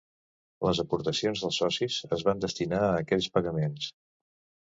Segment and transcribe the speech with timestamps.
[0.67, 3.93] Les aportacions dels socis es van destinar a aquells pagaments.